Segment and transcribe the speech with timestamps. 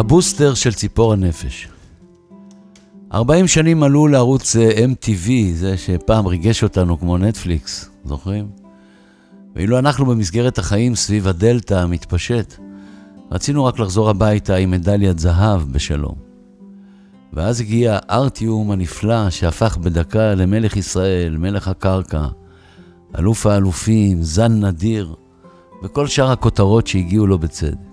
[0.00, 1.68] הבוסטר של ציפור הנפש.
[3.12, 8.48] 40 שנים עלו לערוץ אה, MTV, זה שפעם ריגש אותנו כמו נטפליקס, זוכרים?
[9.54, 12.54] ואילו אנחנו במסגרת החיים סביב הדלתא המתפשט,
[13.30, 16.14] רצינו רק לחזור הביתה עם מדליית זהב בשלום.
[17.32, 22.26] ואז הגיע ארטיום הנפלא שהפך בדקה למלך ישראל, מלך הקרקע,
[23.18, 25.14] אלוף האלופים, זן נדיר,
[25.82, 27.89] וכל שאר הכותרות שהגיעו לו בצדק.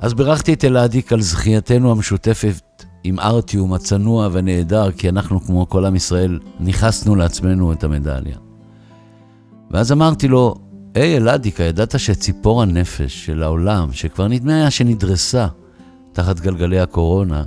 [0.00, 5.84] אז בירכתי את אלעדיק על זכייתנו המשותפת עם ארטיום הצנוע והנהדר, כי אנחנו, כמו כל
[5.84, 8.36] עם ישראל, ניכסנו לעצמנו את המדליה.
[9.70, 10.54] ואז אמרתי לו,
[10.94, 15.46] היי אלעדיקה, ידעת שציפור הנפש של העולם, שכבר נדמה היה שנדרסה
[16.12, 17.44] תחת גלגלי הקורונה,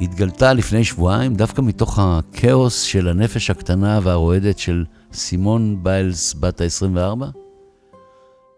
[0.00, 7.45] התגלתה לפני שבועיים דווקא מתוך הכאוס של הנפש הקטנה והרועדת של סימון ביילס בת ה-24?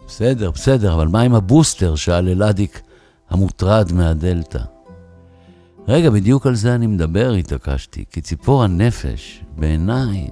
[0.08, 1.94] בסדר, בסדר, אבל מה עם הבוסטר?
[1.94, 2.80] שאל אלעדיק
[3.30, 4.58] המוטרד מהדלתא.
[5.88, 10.28] רגע, בדיוק על זה אני מדבר, התעקשתי, כי ציפור הנפש, בעיניי,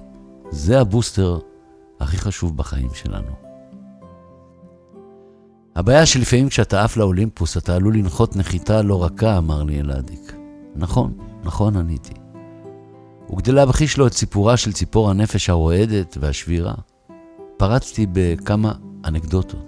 [0.49, 1.39] זה הבוסטר
[1.99, 3.31] הכי חשוב בחיים שלנו.
[5.75, 10.33] הבעיה שלפעמים כשאתה עף לאולימפוס, אתה עלול לנחות נחיתה לא רכה, אמר לי אלעדיק.
[10.75, 11.13] נכון,
[11.43, 12.13] נכון עניתי.
[13.33, 16.73] וכדי להבחיש לו את סיפורה של ציפור הנפש הרועדת והשבירה,
[17.57, 18.73] פרצתי בכמה
[19.05, 19.66] אנקדוטות.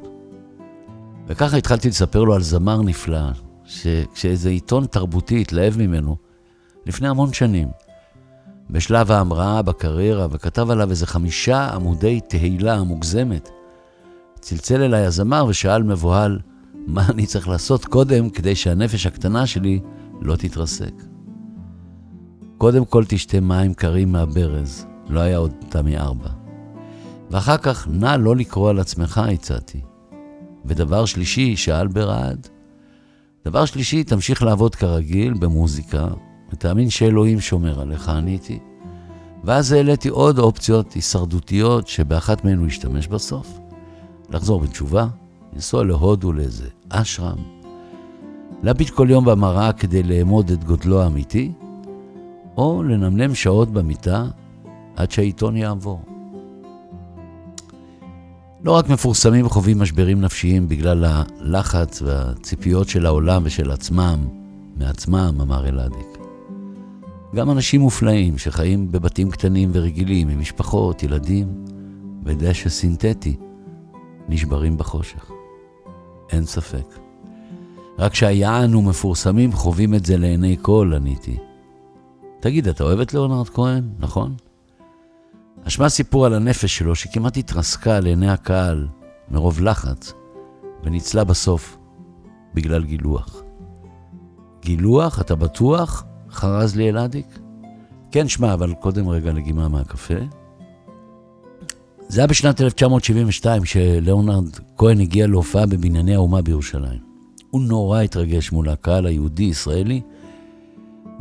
[1.29, 3.31] וככה התחלתי לספר לו על זמר נפלא,
[3.65, 6.15] שכשאיזה עיתון תרבותי התלהב ממנו,
[6.85, 7.67] לפני המון שנים,
[8.69, 13.49] בשלב ההמראה בקריירה, וכתב עליו איזה חמישה עמודי תהילה מוגזמת,
[14.39, 16.39] צלצל אליי הזמר ושאל מבוהל,
[16.87, 19.79] מה אני צריך לעשות קודם כדי שהנפש הקטנה שלי
[20.21, 20.93] לא תתרסק.
[22.57, 26.29] קודם כל תשתה מים קרים מהברז, לא היה עוד תמי ארבע.
[27.31, 29.88] ואחר כך, נא לא לקרוא על עצמך, הצעתי.
[30.65, 32.47] ודבר שלישי, שאל ברעד.
[33.45, 36.07] דבר שלישי, תמשיך לעבוד כרגיל במוזיקה,
[36.53, 38.59] ותאמין שאלוהים שומר עליך, עניתי.
[39.43, 43.59] ואז העליתי עוד אופציות הישרדותיות שבאחת מהן הוא ישתמש בסוף.
[44.29, 45.07] לחזור בתשובה,
[45.53, 47.37] לנסוע להודו לאיזה אשרם,
[48.63, 51.51] להביט כל יום במראה כדי לאמוד את גודלו האמיתי,
[52.57, 54.25] או לנמנם שעות במיטה
[54.95, 56.01] עד שהעיתון יעבור.
[58.63, 64.27] לא רק מפורסמים חווים משברים נפשיים בגלל הלחץ והציפיות של העולם ושל עצמם,
[64.77, 66.17] מעצמם, אמר אלעדיק.
[67.35, 71.65] גם אנשים מופלאים שחיים בבתים קטנים ורגילים, עם משפחות, ילדים,
[72.23, 73.35] ודשא סינתטי,
[74.29, 75.31] נשברים בחושך.
[76.31, 76.99] אין ספק.
[77.99, 81.37] רק שהיען ומפורסמים חווים את זה לעיני כל, עניתי.
[82.39, 84.35] תגיד, אתה אוהב את ליאונרד כהן, נכון?
[85.67, 88.87] אשמע סיפור על הנפש שלו שכמעט התרסקה לעיני הקהל
[89.31, 90.13] מרוב לחץ,
[90.83, 91.77] וניצלה בסוף
[92.53, 93.43] בגלל גילוח.
[94.61, 96.03] גילוח, אתה בטוח?
[96.31, 97.39] חרז לי אלעדיק.
[98.11, 100.13] כן, שמע, אבל קודם רגע לגימה מהקפה.
[102.07, 104.45] זה היה בשנת 1972 שלאונרד
[104.77, 106.99] כהן הגיע להופעה בבנייני האומה בירושלים.
[107.49, 110.01] הוא נורא התרגש מול הקהל היהודי-ישראלי.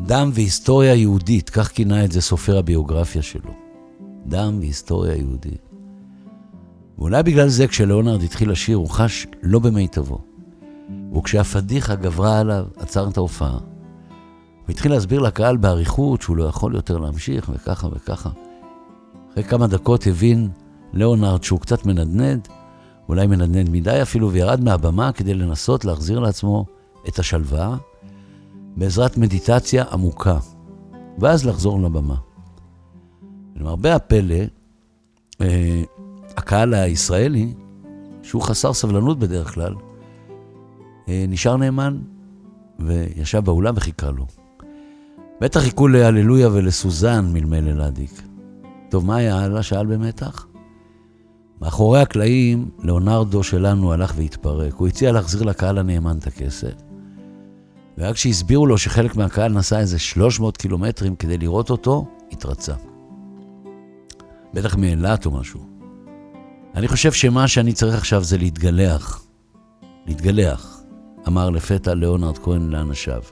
[0.06, 3.67] דם והיסטוריה יהודית, כך כינה את זה סופר הביוגרפיה שלו.
[4.28, 5.68] דם והיסטוריה יהודית.
[6.98, 10.18] ואולי בגלל זה כשלאונרד התחיל לשיר הוא חש לא במיטבו.
[11.16, 13.58] וכשהפדיחה גברה עליו, עצר את ההופעה.
[14.68, 18.30] והתחיל להסביר לקהל באריכות שהוא לא יכול יותר להמשיך, וככה וככה.
[19.32, 20.48] אחרי כמה דקות הבין
[20.92, 22.48] ליאונרד שהוא קצת מנדנד,
[23.08, 26.64] אולי מנדנד מדי אפילו, וירד מהבמה כדי לנסות להחזיר לעצמו
[27.08, 27.76] את השלווה
[28.76, 30.38] בעזרת מדיטציה עמוקה,
[31.18, 32.27] ואז לחזור לבמה.
[33.60, 34.44] למרבה הפלא,
[35.40, 35.82] אה,
[36.36, 37.52] הקהל הישראלי,
[38.22, 39.74] שהוא חסר סבלנות בדרך כלל,
[41.08, 41.98] אה, נשאר נאמן
[42.78, 44.26] וישב באולם וחיכה לו.
[45.40, 48.22] בטח חיכו להללויה ולסוזן, מלמל אלעדיק.
[48.88, 49.62] טוב, מה היה הלאה?
[49.62, 50.46] שאל במתח.
[51.60, 54.74] מאחורי הקלעים, ליאונרדו שלנו הלך והתפרק.
[54.74, 56.72] הוא הציע להחזיר לקהל הנאמן את הכסף.
[57.98, 62.74] ורק כשהסבירו לו שחלק מהקהל נסע איזה 300 קילומטרים כדי לראות אותו, התרצה.
[64.54, 65.60] בטח מאילת או משהו.
[66.74, 69.22] אני חושב שמה שאני צריך עכשיו זה להתגלח.
[70.06, 70.80] להתגלח,
[71.26, 73.22] אמר לפתע ליאונרד כהן לאנשיו.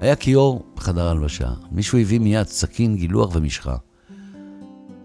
[0.00, 1.50] היה כיור בחדר הלבשה.
[1.70, 3.76] מישהו הביא מיד סכין, גילוח ומשחה.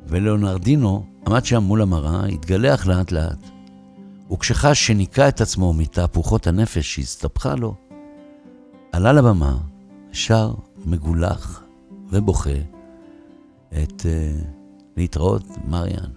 [0.07, 3.50] ולאונרדינו עמד שם מול המראה, התגלח לאט לאט.
[4.31, 7.75] וכשחש שניקה את עצמו מתהפוכות הנפש שהסתבכה לו,
[8.92, 9.57] עלה לבמה,
[10.12, 10.54] שר
[10.86, 11.63] מגולח
[12.10, 12.60] ובוכה
[13.84, 14.59] את uh,
[15.00, 16.10] להתראות מריאן.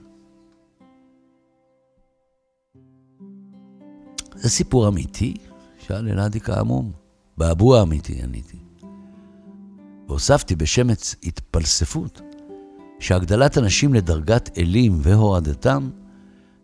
[4.35, 5.35] זה סיפור אמיתי
[5.79, 6.93] שאל אלעדיק העמום.
[7.39, 8.59] באבו האמיתי, עניתי.
[10.09, 12.21] והוספתי בשמץ התפלספות,
[13.01, 15.91] שהגדלת אנשים לדרגת אלים והורדתם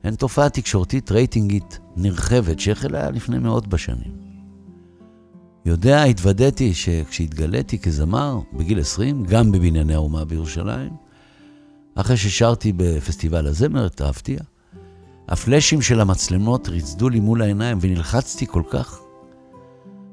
[0.04, 4.12] הן תופעה תקשורתית רייטינגית נרחבת שהחלה לפני מאות בשנים.
[5.66, 11.07] יודע, התוודעתי שכשהתגליתי כזמר בגיל 20, גם בבנייני האומה בירושלים,
[12.00, 14.00] אחרי ששרתי בפסטיבל הזמר את
[15.28, 19.00] הפלאשים של המצלמות ריצדו לי מול העיניים ונלחצתי כל כך,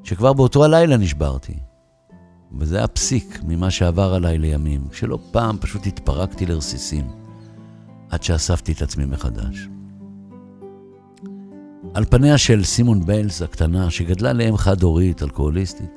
[0.03, 1.53] שכבר באותו הלילה נשברתי.
[2.59, 7.07] וזה היה פסיק ממה שעבר עליי לימים, שלא פעם פשוט התפרקתי לרסיסים,
[8.09, 9.67] עד שאספתי את עצמי מחדש.
[11.93, 15.91] על פניה של סימון ביילס הקטנה, שגדלה לאם חד-הורית, אלכוהוליסטית,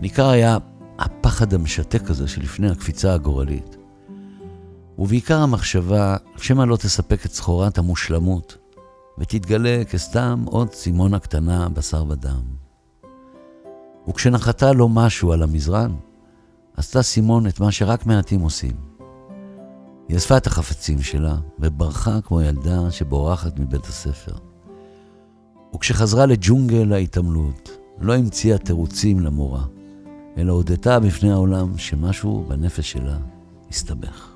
[0.00, 0.58] ניכר היה
[0.98, 3.79] הפחד המשתק הזה שלפני הקפיצה הגורלית.
[5.00, 8.56] ובעיקר המחשבה, שמא לא תספק את סחורת המושלמות,
[9.18, 12.42] ותתגלה כסתם עוד סימונה קטנה, בשר ודם.
[14.08, 15.92] וכשנחתה לו משהו על המזרן,
[16.76, 18.72] עשתה סימון את מה שרק מעטים עושים.
[20.08, 24.34] היא אספה את החפצים שלה וברחה כמו ילדה שבורחת מבית הספר.
[25.74, 27.70] וכשחזרה לג'ונגל ההתעמלות,
[28.00, 29.64] לא המציאה תירוצים למורה,
[30.38, 33.18] אלא הודתה בפני העולם שמשהו בנפש שלה
[33.70, 34.29] הסתבך.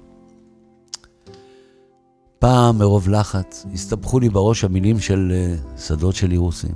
[2.44, 6.74] פעם, מרוב לחץ, הסתבכו לי בראש המילים של uh, שדות של אירוסים.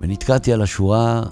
[0.00, 1.22] ונתקעתי על השורה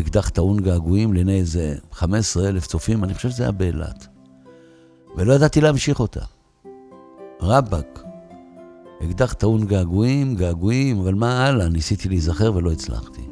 [0.00, 4.06] אקדח טעון געגועים לעיני איזה 15 אלף צופים, אני חושב שזה היה באילת.
[5.16, 6.20] ולא ידעתי להמשיך אותה.
[7.42, 8.02] רבאק,
[9.04, 11.68] אקדח טעון געגועים, געגועים, אבל מה הלאה?
[11.68, 13.22] ניסיתי להיזכר ולא הצלחתי.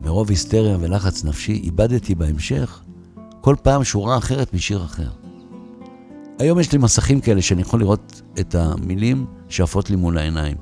[0.00, 2.82] מרוב היסטריה ולחץ נפשי, איבדתי בהמשך
[3.40, 5.23] כל פעם שורה אחרת משיר אחר.
[6.38, 10.56] היום יש לי מסכים כאלה שאני יכול לראות את המילים שעפות לי מול העיניים.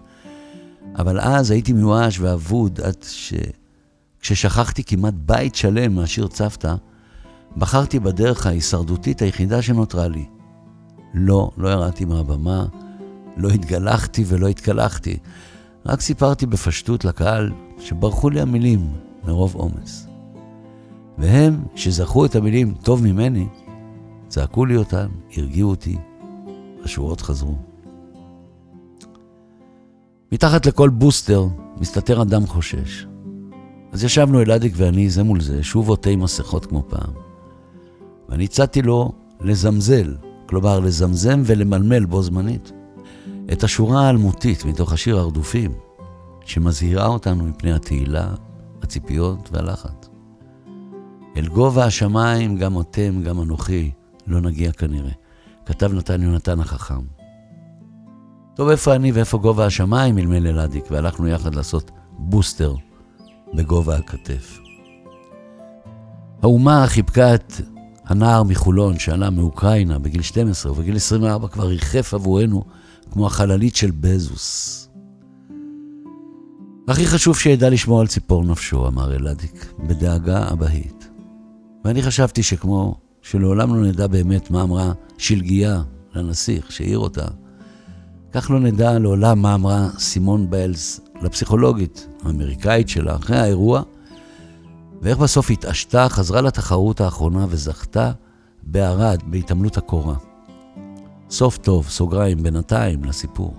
[0.98, 3.34] אבל אז הייתי מיואש ואבוד עד ש...
[4.20, 6.74] כששכחתי כמעט בית שלם מהשיר צוותא,
[7.56, 10.24] בחרתי בדרך ההישרדותית היחידה שנותרה לי.
[11.14, 12.66] לא, לא ירדתי מהבמה,
[13.36, 15.18] לא התגלחתי ולא התקלחתי.
[15.86, 18.92] רק סיפרתי בפשטות לקהל שברחו לי המילים
[19.24, 20.06] מרוב עומס.
[21.18, 23.46] והם, שזכרו את המילים טוב ממני,
[24.32, 25.06] צעקו לי אותם,
[25.36, 25.96] הרגיעו אותי,
[26.84, 27.54] השורות חזרו.
[30.32, 31.46] מתחת לכל בוסטר
[31.80, 33.06] מסתתר אדם חושש.
[33.92, 37.12] אז ישבנו אלעדיק ואני זה מול זה, שוב עוטי מסכות כמו פעם.
[38.28, 42.72] ואני הצעתי לו לזמזל, כלומר לזמזם ולמלמל בו זמנית,
[43.52, 45.72] את השורה האלמותית מתוך השיר הרדופים,
[46.44, 48.34] שמזהירה אותנו מפני התהילה,
[48.82, 50.08] הציפיות והלחץ.
[51.36, 53.90] אל גובה השמיים גם אתם, גם אנוכי,
[54.26, 55.12] לא נגיע כנראה,
[55.66, 57.00] כתב נתן יונתן החכם.
[58.54, 62.74] טוב, איפה אני ואיפה גובה השמיים, מלמל אלעדיק, והלכנו יחד לעשות בוסטר
[63.54, 64.58] בגובה הכתף.
[66.42, 67.52] האומה חיבקה את
[68.04, 72.64] הנער מחולון שעלה מאוקראינה בגיל 12 ובגיל 24 כבר ריחף עבורנו
[73.10, 74.88] כמו החללית של בזוס.
[76.88, 81.08] הכי חשוב שידע לשמור על ציפור נפשו, אמר אלאדיק, בדאגה אבהית.
[81.84, 85.82] ואני חשבתי שכמו שלעולם לא נדע באמת מה אמרה שלגיה
[86.14, 87.26] לנסיך שהעיר אותה,
[88.32, 93.82] כך לא נדע לעולם מה אמרה סימון ביילס לפסיכולוגית האמריקאית שלה אחרי האירוע,
[95.02, 98.12] ואיך בסוף התעשתה, חזרה לתחרות האחרונה וזכתה
[98.62, 100.14] בערד, בהתעמלות הקורה.
[101.30, 103.54] סוף טוב, סוגריים, בינתיים, לסיפור.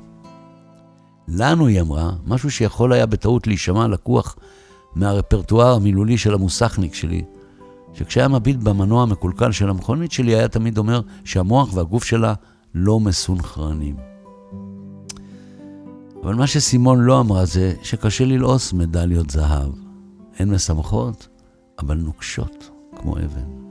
[1.27, 4.36] לנו, היא אמרה, משהו שיכול היה בטעות להישמע לקוח
[4.96, 7.24] מהרפרטואר המילולי של המוסכניק שלי,
[7.93, 12.33] שכשהיה מביט במנוע המקולקל של המכונית שלי, היה תמיד אומר שהמוח והגוף שלה
[12.75, 13.95] לא מסונכרנים.
[16.23, 19.71] אבל מה שסימון לא אמרה זה שקשה ללעוס מדליות זהב.
[20.39, 21.27] הן משמחות,
[21.79, 23.63] אבל נוקשות, כמו אבן.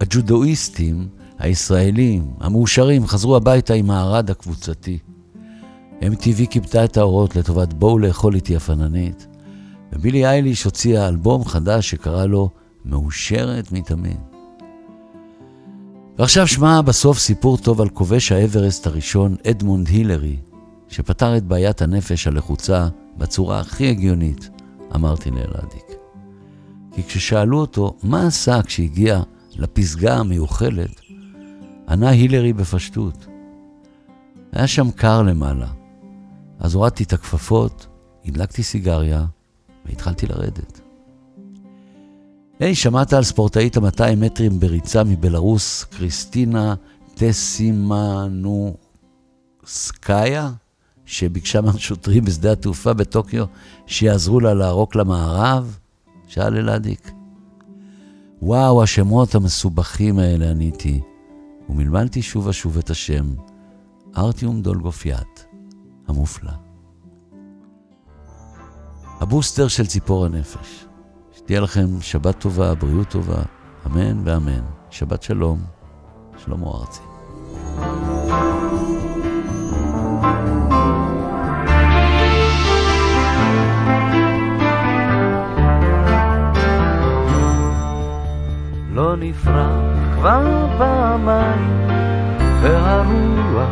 [0.00, 4.98] הג'ודואיסטים הישראלים, המאושרים, חזרו הביתה עם הארד הקבוצתי.
[6.00, 9.26] MTV כיבתה את האורות לטובת בואו לאכול איתי הפננית,
[9.92, 12.50] ובילי אייליש הוציאה אלבום חדש שקרא לו
[12.84, 14.20] מאושרת מתמיד.
[16.18, 20.36] ועכשיו שמע בסוף סיפור טוב על כובש האברסט הראשון, אדמונד הילרי,
[20.88, 24.50] שפתר את בעיית הנפש הלחוצה בצורה הכי הגיונית,
[24.94, 25.86] אמרתי לאלעדיק.
[26.92, 29.22] כי כששאלו אותו מה עשה כשהגיע
[29.56, 31.00] לפסגה המיוחלת,
[31.88, 33.26] ענה הילרי בפשטות.
[34.52, 35.68] היה שם קר למעלה,
[36.58, 37.86] אז הורדתי את הכפפות,
[38.24, 39.24] הדלקתי סיגריה
[39.86, 40.83] והתחלתי לרדת.
[42.64, 46.74] היי, שמעת על ספורטאית ה-200 מטרים בריצה מבלארוס, קריסטינה
[47.14, 48.72] טסימנוסקאיה?
[51.06, 53.44] שביקשה מהשוטרים בשדה התעופה בטוקיו
[53.86, 55.78] שיעזרו לה לערוק למערב?
[56.26, 57.10] שאל אלעדיק.
[58.42, 61.00] וואו, השמות המסובכים האלה עניתי,
[61.68, 63.34] ומלמלתי שוב ושוב את השם,
[64.16, 65.40] ארטיום דולגופיאט,
[66.08, 66.52] המופלא.
[69.20, 70.84] הבוסטר של ציפור הנפש.
[71.44, 73.42] שתהיה לכם שבת טובה, בריאות טובה,
[73.86, 74.62] אמן ואמן.
[74.90, 75.58] שבת שלום,
[76.36, 77.00] שלמה ארצי.
[88.94, 91.88] לא נפרח כבר פעמיים,
[92.62, 93.70] והרוח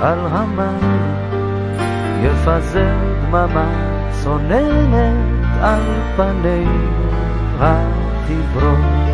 [0.00, 1.14] על המים
[2.24, 5.33] יפזר דממה צוננת
[5.64, 5.80] על
[6.16, 7.10] פנינו
[7.58, 9.04] החיוורות.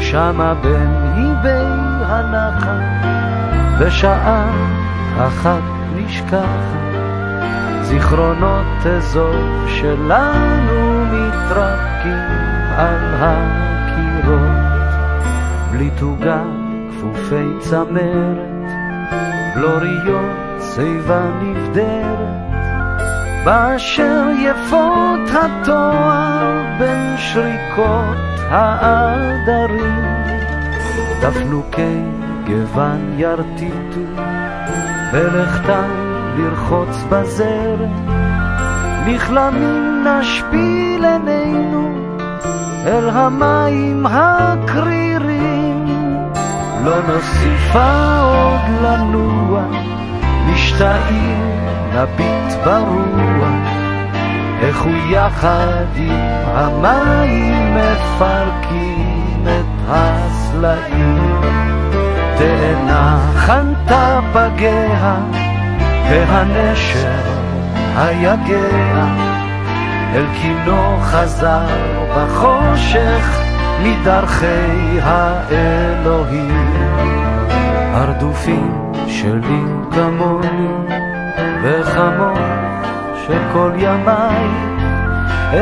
[0.00, 1.66] שמה בין איבי
[2.06, 2.80] הנחל,
[3.80, 4.50] בשעה
[5.18, 5.62] אחת
[5.96, 6.82] נשכחת,
[7.82, 12.28] זיכרונות אזור שלנו מתרקים
[12.76, 14.50] על הקירות,
[15.70, 16.42] בלי תוגה
[16.90, 18.38] כפופי צמרת,
[19.54, 22.51] בלוריות שיבה נבדרת,
[23.44, 28.16] באשר יפות התואר בין שריקות
[28.50, 30.04] העדרים,
[31.20, 32.02] דפלוקי
[32.46, 34.00] גוון ירטיטו,
[35.12, 35.90] בלכתם
[36.36, 38.08] לרחוץ בזרם,
[39.06, 41.94] נכלמים נשפיל עינינו
[42.86, 45.86] אל המים הקרירים,
[46.84, 49.62] לא נוסיפה עוד לנוע,
[50.46, 51.51] משתאים
[51.94, 53.82] נביט ברוח.
[54.62, 61.40] איך הוא יחד עם המים מפרקים את הסלעים.
[62.38, 65.16] תאנה חנתה פגיה,
[66.10, 67.20] והנשר
[67.96, 69.06] היגע,
[70.14, 71.66] אל קינו חזר
[72.16, 73.40] בחושך
[73.82, 76.72] מדרכי האלוהים.
[77.94, 81.01] הרדופים שלי כמוני
[81.62, 82.62] וכמוני
[83.26, 84.48] שכל ימיי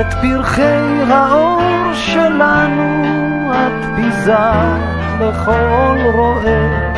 [0.01, 3.05] את פרחי האור שלנו
[3.53, 4.37] את ביזה
[5.21, 6.91] לכל רועה.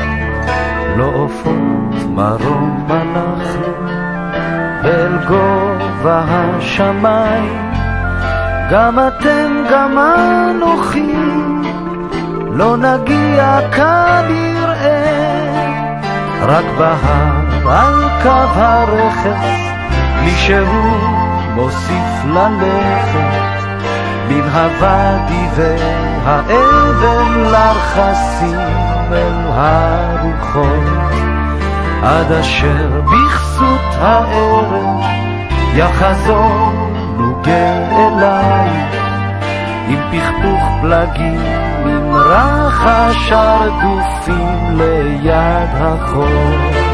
[0.96, 3.72] לא עופות מרום אנחנו
[4.82, 7.72] ואל גובה השמיים.
[8.70, 11.12] גם אתם גם אנוכי
[12.52, 15.21] לא נגיע כנראה
[16.42, 19.62] רק בהר על קו הרכס
[20.24, 21.22] מישהו
[21.54, 23.62] מוסיף ללכת.
[24.28, 28.58] מן הוואדי והאבן לרחסים
[29.12, 31.12] אל הרוחות.
[32.02, 35.00] עד אשר בכסות הערב
[35.74, 36.72] יחזור
[37.16, 38.70] נוגה אליי.
[39.88, 40.51] עם פכפוך
[40.92, 41.40] פלגים,
[41.86, 46.91] עם רחש הרדופים ליד החור